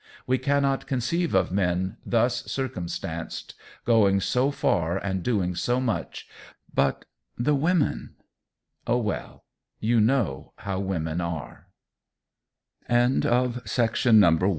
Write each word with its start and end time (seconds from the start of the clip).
We 0.25 0.39
cannot 0.39 0.87
conceive 0.87 1.35
of 1.35 1.51
men, 1.51 1.97
thus 2.03 2.43
circumstanced, 2.51 3.53
going 3.85 4.19
so 4.19 4.49
far 4.49 4.97
and 4.97 5.21
doing 5.21 5.53
so 5.53 5.79
much. 5.79 6.27
But 6.73 7.05
the 7.37 7.53
women 7.53 8.15
Oh, 8.87 8.97
well, 8.97 9.43
you 9.79 10.01
know 10.01 10.53
how 10.55 10.79
women 10.79 11.21
are! 11.21 11.67
"ISN'T 12.89 13.21
THAT 13.25 13.29
JUST 13.63 13.77
LIKE 13.77 14.05
A 14.07 14.11
MAN!" 14.13 14.39